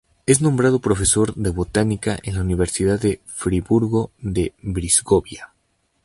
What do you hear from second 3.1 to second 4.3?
Friburgo